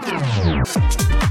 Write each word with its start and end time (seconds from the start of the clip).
After. 0.00 1.27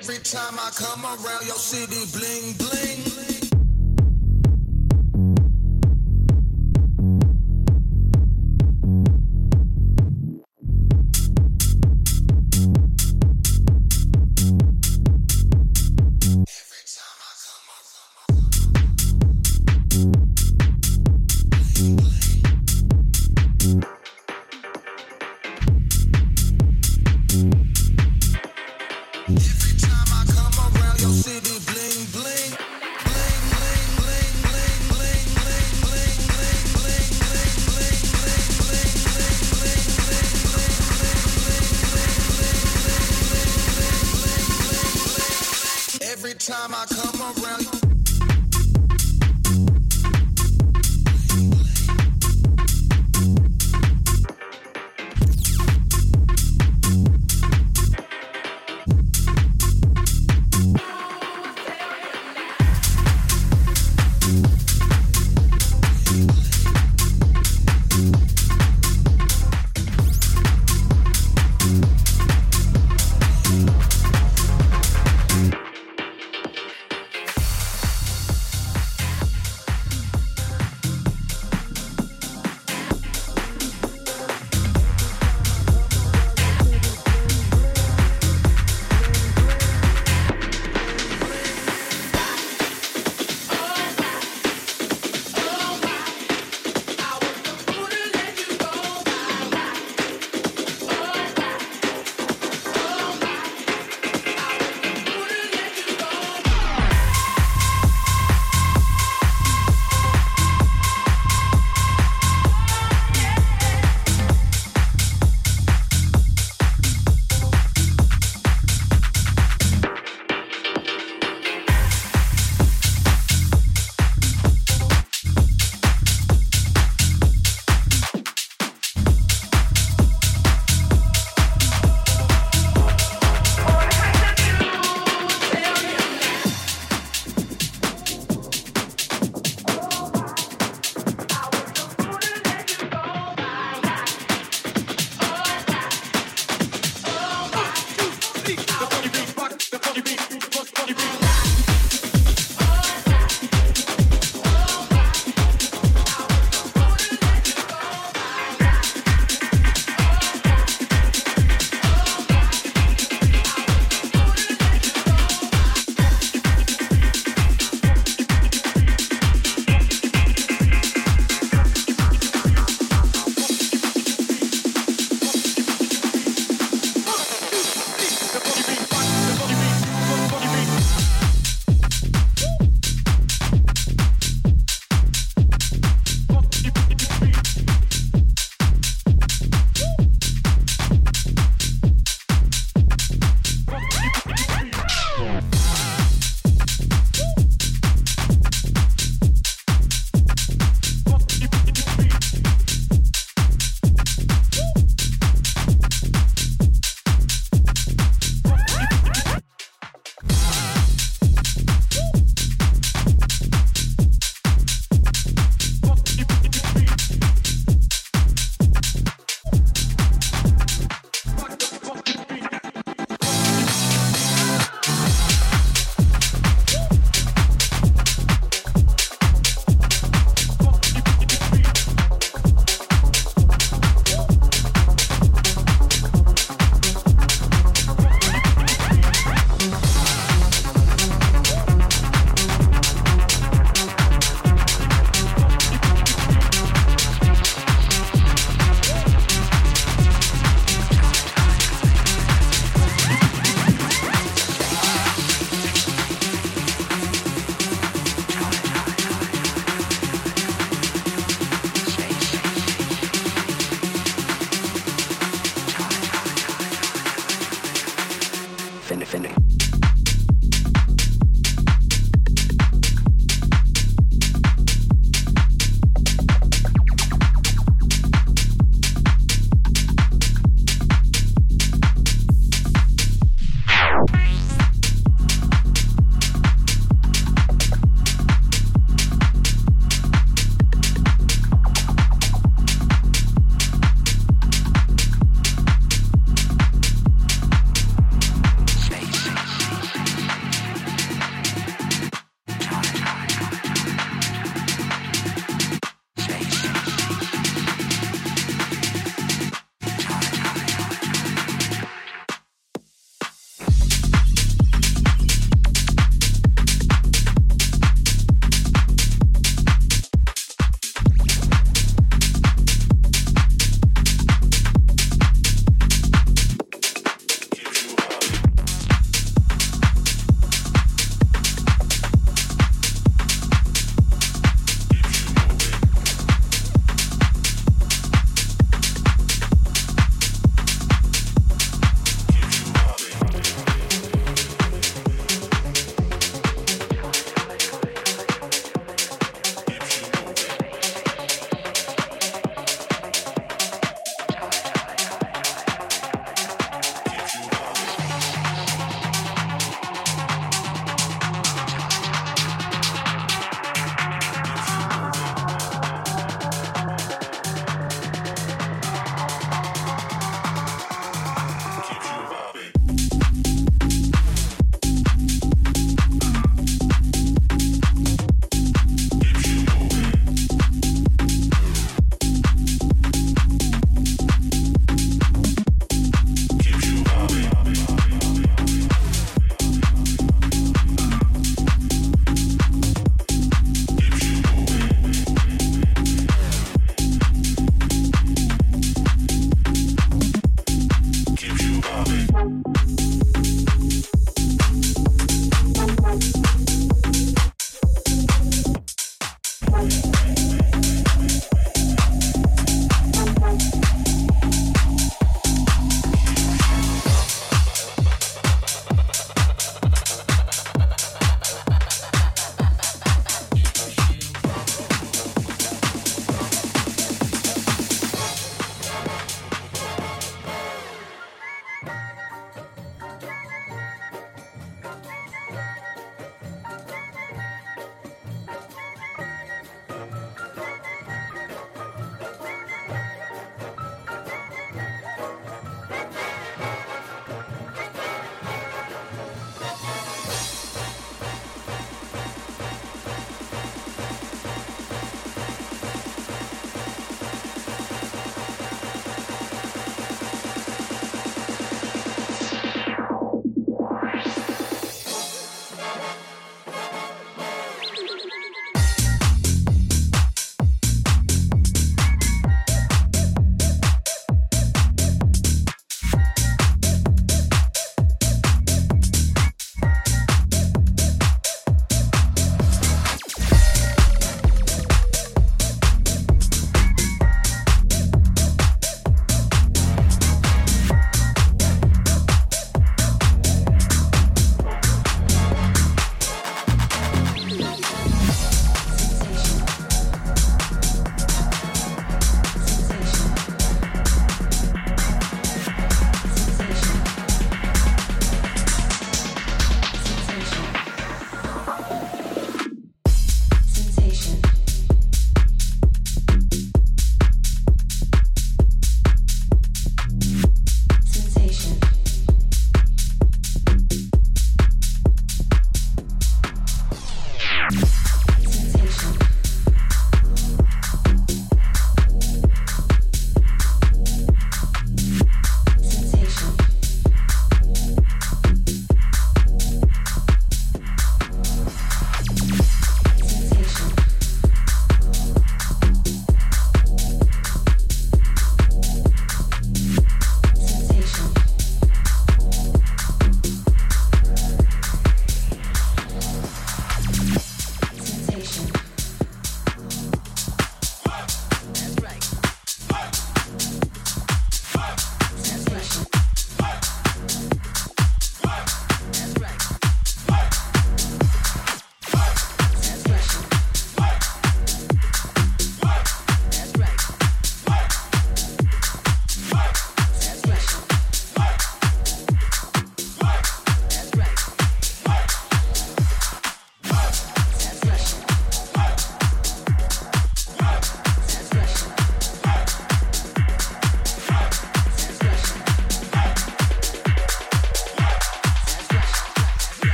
Every 0.00 0.18
time 0.18 0.54
I 0.60 0.70
come 0.76 1.04
around 1.04 1.44
your 1.44 1.56
city, 1.56 2.06
bling 2.16 2.52
bling. 2.52 3.37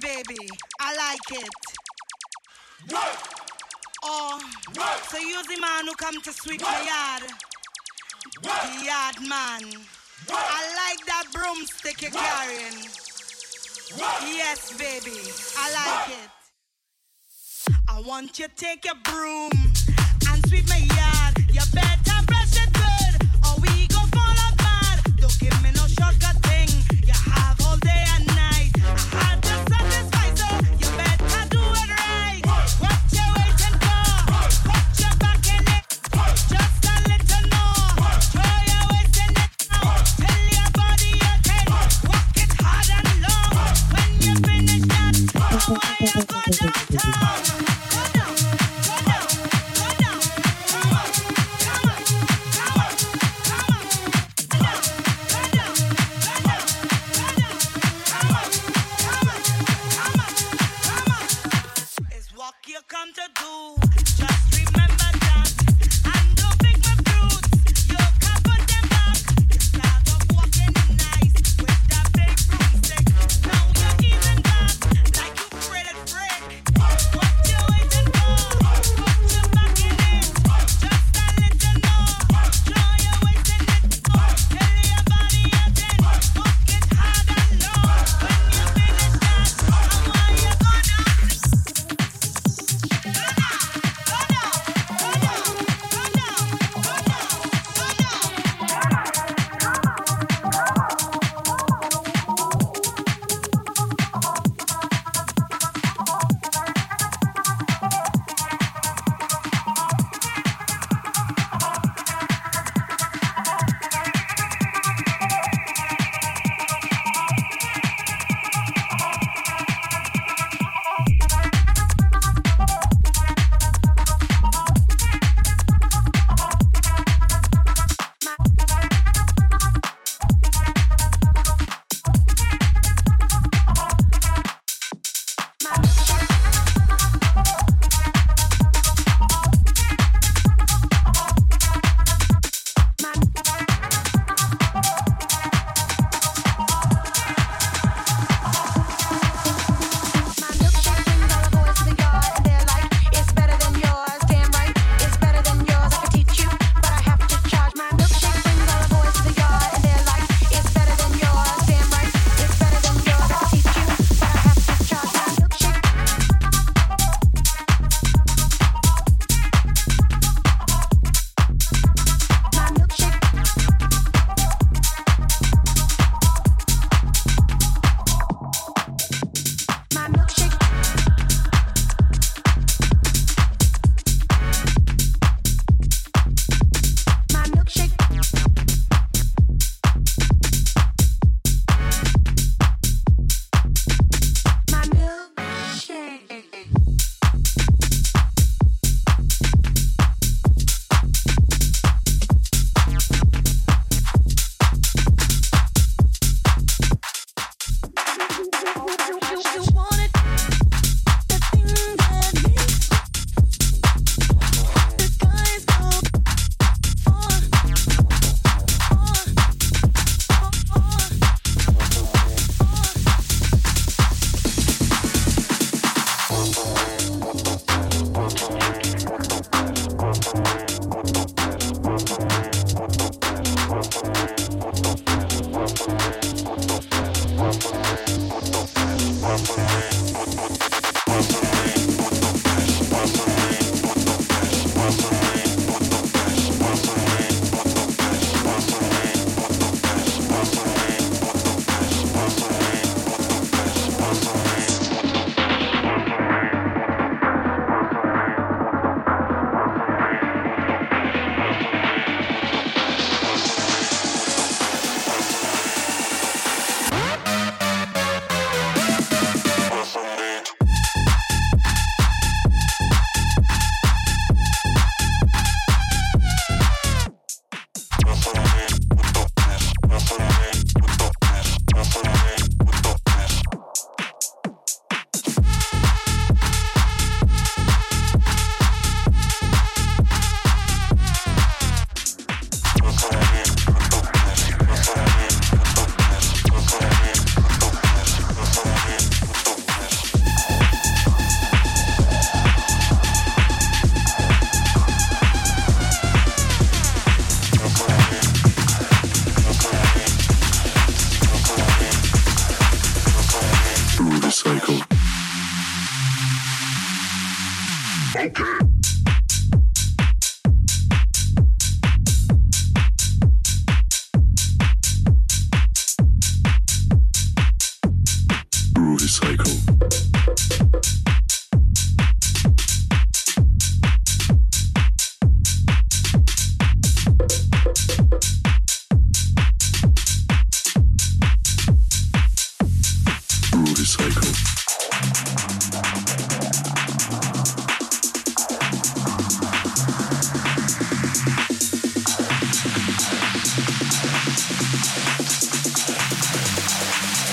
baby. 0.00 0.48
I 0.80 0.94
like 0.96 1.42
it. 1.42 1.48
Work. 2.92 3.18
Oh, 4.02 4.38
Work. 4.76 5.04
so 5.10 5.18
you 5.18 5.42
the 5.44 5.58
man 5.60 5.86
who 5.86 5.94
come 5.94 6.20
to 6.22 6.32
sweep 6.32 6.60
Work. 6.60 6.70
my 6.70 6.82
yard. 6.82 7.22
Work. 8.44 8.62
The 8.62 8.84
yard 8.84 9.16
man. 9.28 9.62
Work. 10.28 10.38
I 10.38 10.60
like 10.82 11.06
that 11.06 11.24
broomstick 11.32 12.02
you're 12.02 12.10
carrying. 12.10 12.88
Yes, 14.26 14.72
baby. 14.76 15.18
I 15.58 15.70
like 15.72 16.08
it. 16.18 16.30
I 17.88 18.00
want 18.00 18.38
you 18.38 18.48
to 18.48 18.54
take 18.54 18.84
your 18.84 18.96
broom 19.04 19.50
and 20.28 20.46
sweep 20.48 20.68
my 20.68 20.78
yard. 20.78 21.38
You 21.52 21.60
better 21.72 22.26
brush 22.26 22.56
it 22.56 22.72
good. 22.72 23.03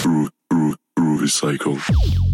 Groove, 0.02 1.58
groove. 1.58 2.31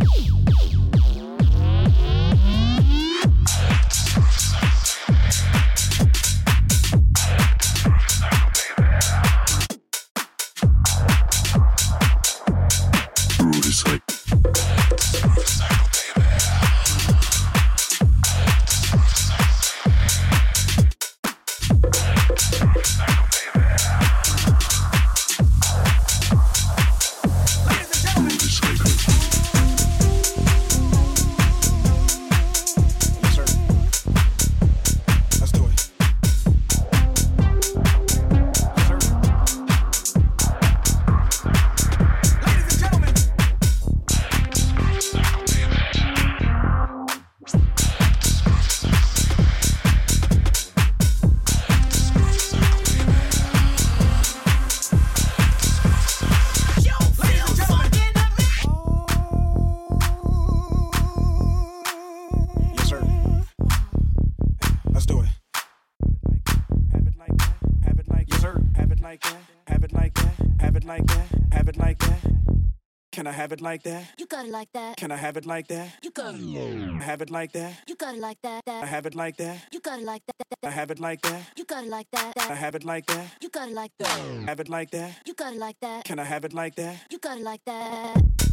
Have 73.47 73.53
it 73.53 73.61
like 73.61 73.83
that? 73.83 74.03
You 74.17 74.25
got 74.25 74.45
it 74.45 74.51
like 74.51 74.67
that. 74.73 74.97
Can 74.97 75.09
I 75.09 75.15
have 75.15 75.37
it 75.37 75.45
like 75.45 75.69
that? 75.69 75.87
You 76.03 76.11
got 76.11 76.35
it. 76.35 77.01
Have 77.01 77.21
it 77.21 77.29
like 77.29 77.53
that? 77.53 77.75
You 77.87 77.95
got 77.95 78.15
it 78.15 78.19
like 78.19 78.41
that. 78.41 78.61
I 78.67 78.85
have 78.85 79.05
it 79.05 79.15
like 79.15 79.37
that. 79.37 79.57
You 79.71 79.79
got 79.79 79.99
it 79.99 80.05
like 80.05 80.21
that. 80.27 80.65
I 80.65 80.69
have 80.69 80.91
it 80.91 80.99
like 80.99 81.21
that. 81.21 81.45
You 81.55 81.63
got 81.63 81.85
it 81.85 81.89
like 81.89 82.07
that. 82.11 82.33
I 82.37 82.55
have 82.55 82.75
it 82.75 82.83
like 82.83 83.05
that. 83.05 83.25
You 83.41 83.49
got 83.49 83.69
it 83.69 83.73
like 83.73 83.91
that. 83.99 84.09
Have 84.47 84.59
it 84.59 84.67
like 84.67 84.91
that. 84.91 85.11
You 85.25 85.33
got 85.33 85.53
it 85.53 85.59
like 85.59 85.79
that. 85.79 86.03
Can 86.03 86.19
I 86.19 86.25
have 86.25 86.43
it 86.43 86.51
like 86.51 86.75
that? 86.75 86.97
You 87.09 87.19
got 87.19 87.37
it 87.37 87.43
like 87.45 87.63
that. 87.65 88.46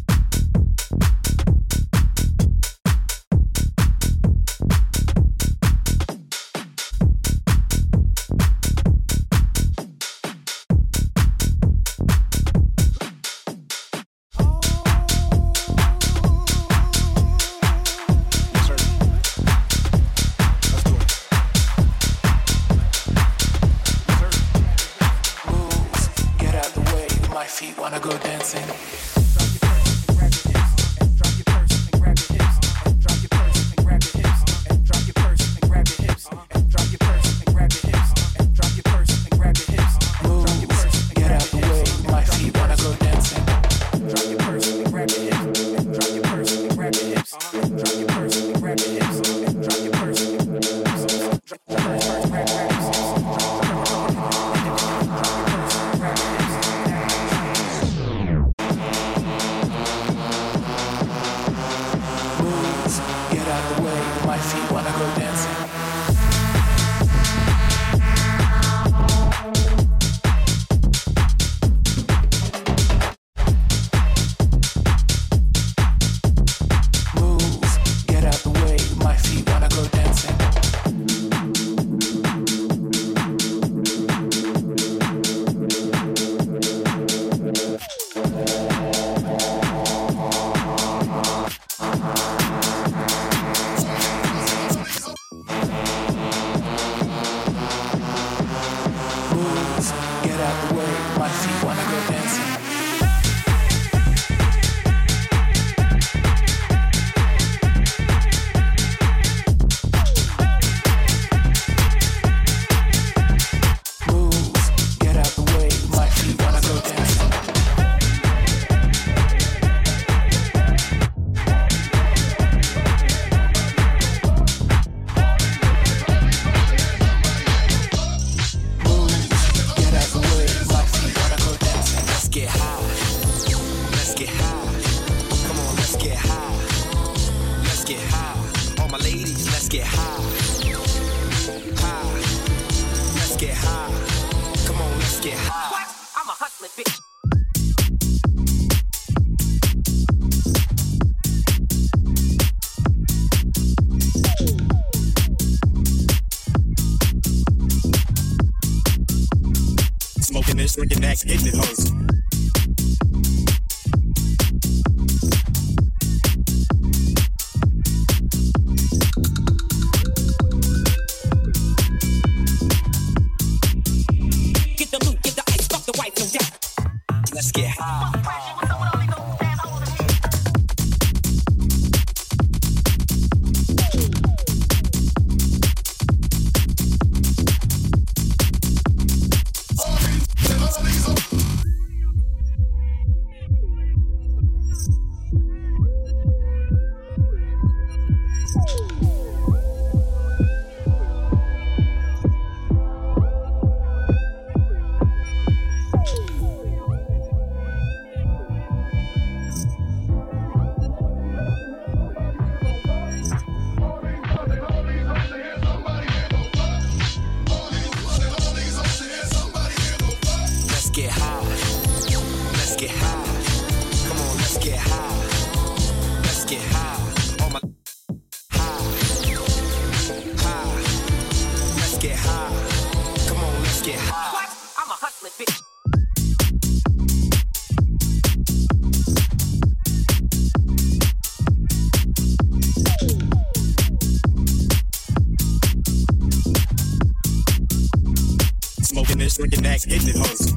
That, 249.98 250.06
getting 250.12 250.53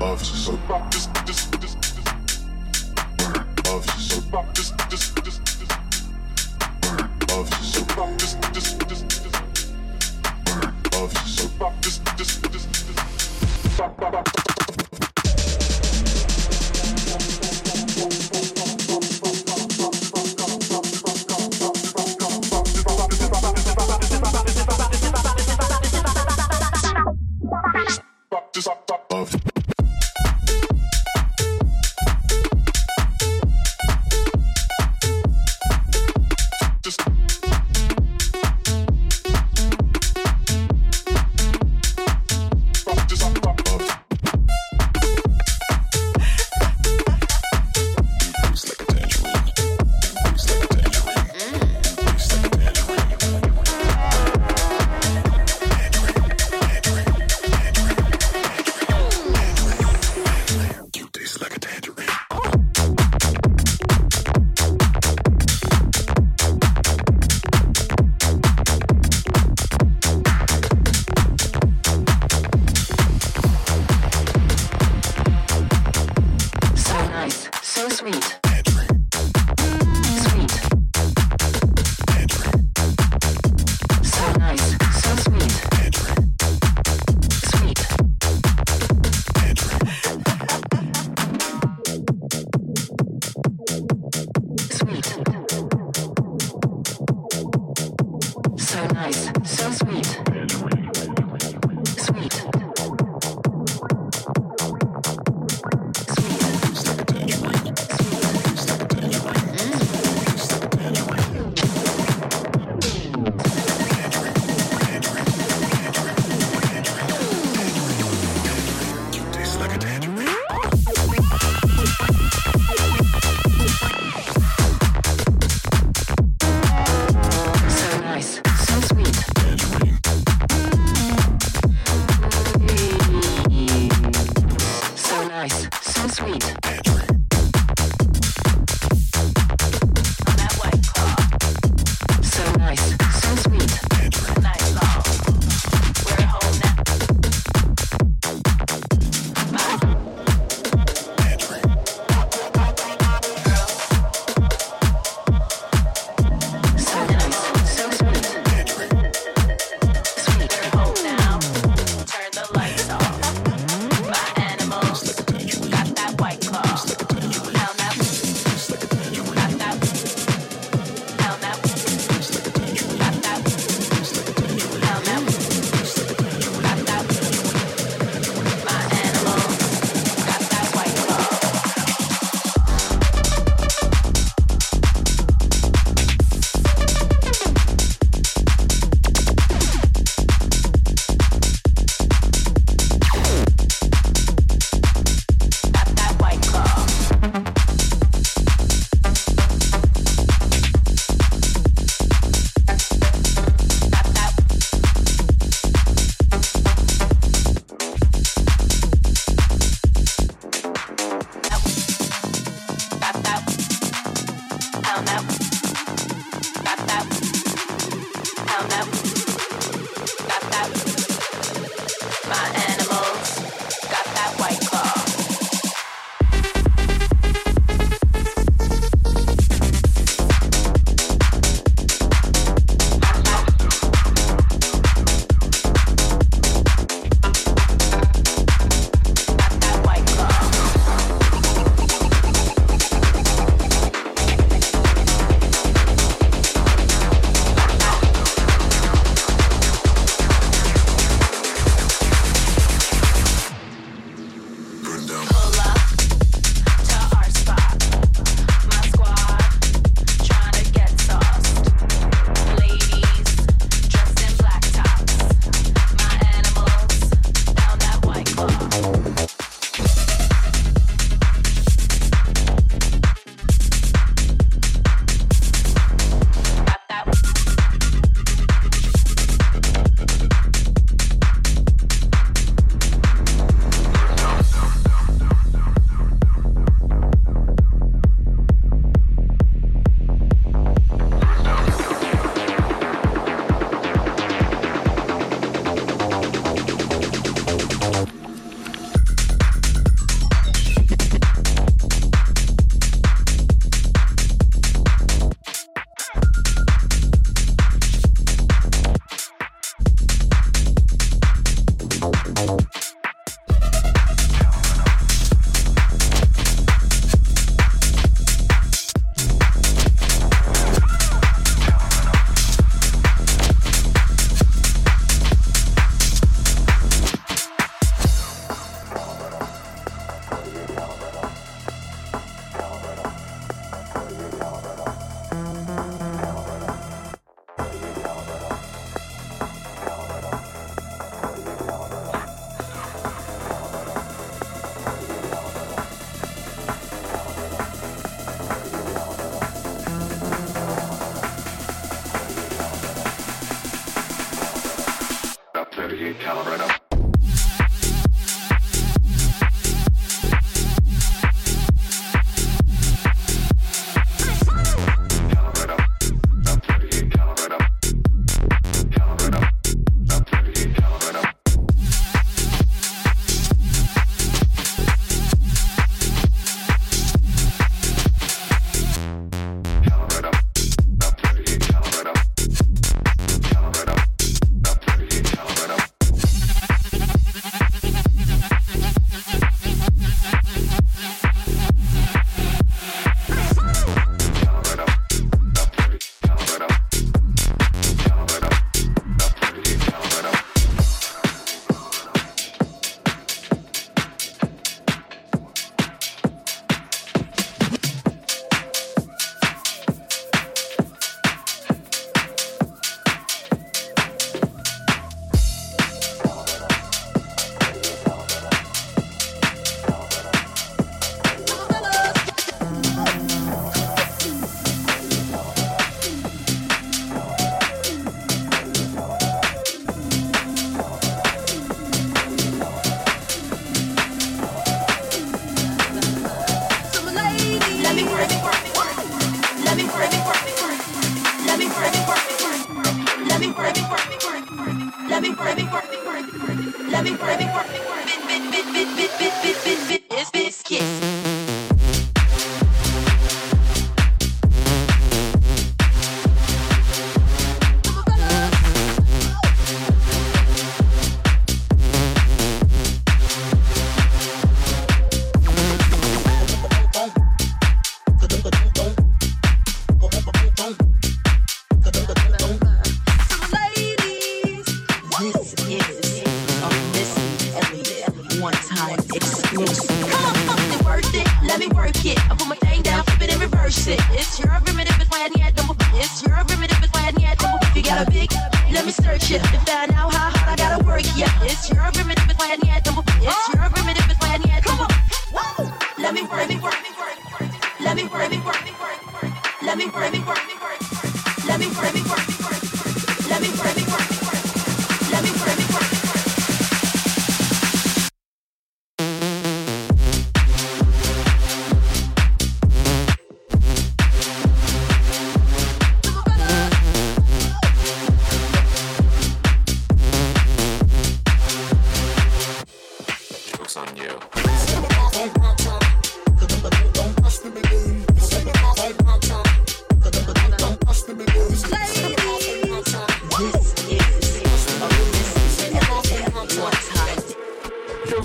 Officer, 0.00 0.36
so 0.36 0.56
fuck 0.66 0.90
this, 0.90 1.06
this, 1.24 1.46
this, 1.46 1.74
this. 1.74 2.02
Officer, 3.68 4.00
so 4.00 4.20
fuck 4.30 4.54
this, 4.54 4.70
this, 4.90 5.10
this. 5.10 5.41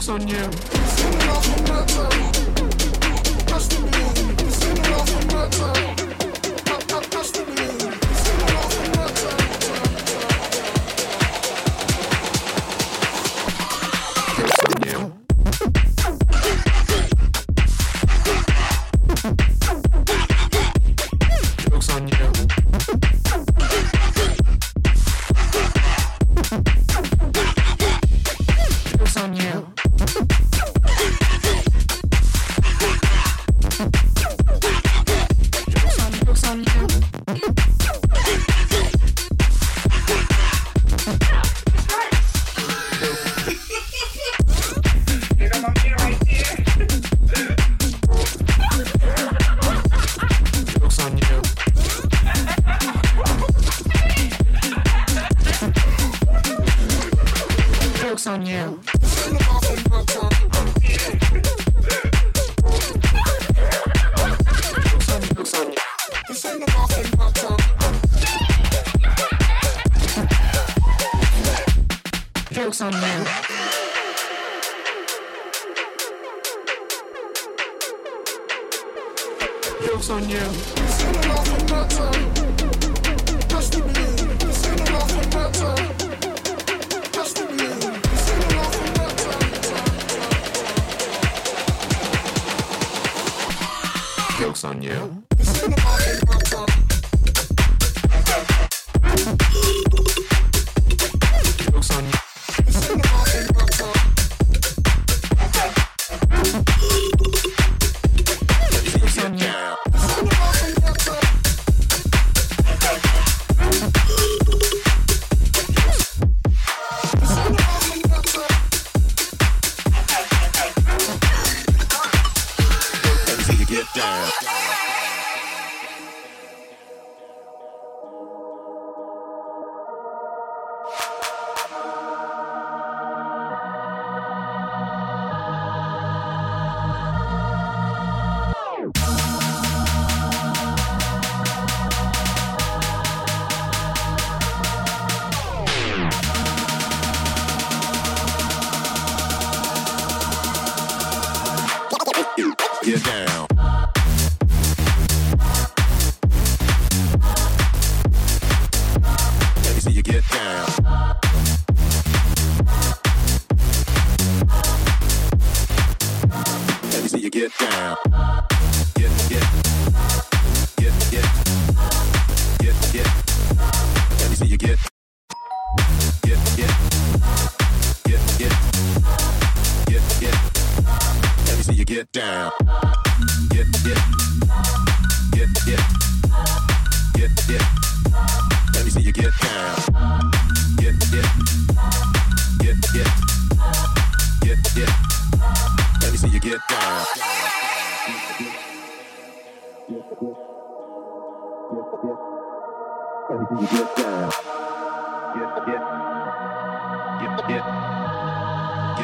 on 0.10 0.28
you. 0.28 0.36
Send 0.36 1.16
it 1.16 1.30
off 1.30 1.50
on 1.60 1.68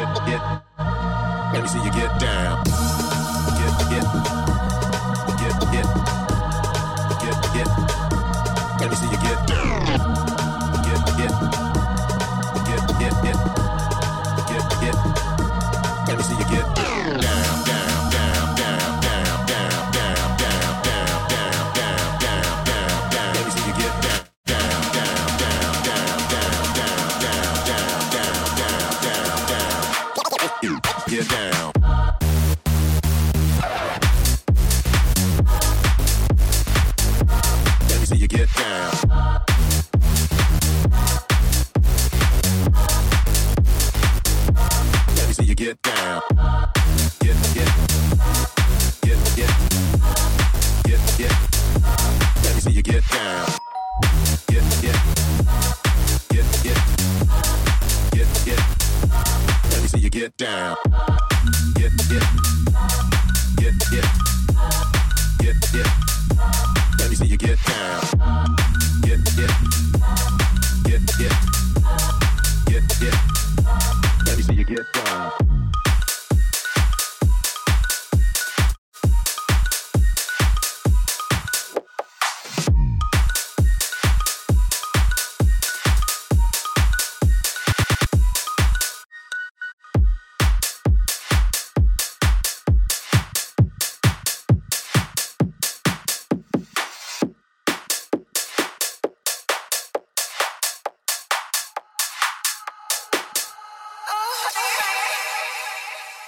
get, 0.06 0.26
get. 0.26 0.42
Let 1.54 1.62
me 1.62 1.68
see 1.68 1.80
you 1.80 1.92
get 1.92 2.20
down. 2.20 2.64
Get, 3.58 3.90
get. 3.90 4.63